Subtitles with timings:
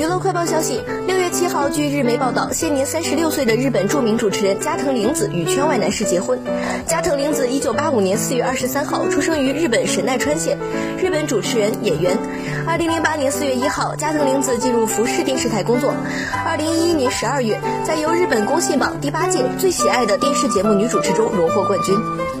[0.00, 6.40] 娱乐快报消息：六月七号，据日媒报道，现年三十六岁的日本著名主持人加藤绫子与圈外男士结婚。
[6.86, 10.56] 加藤绫子一九八五年四月二十三号出生于日本神奈川县，
[10.96, 12.16] 日本主持人、演员。
[12.66, 15.92] 二零零八年四月一号，加藤绫子进入福士电视台工作。
[16.46, 22.39] 二零一一年十二月，在由日本公信榜第八届最喜爱的电视节目女主持中荣获冠军。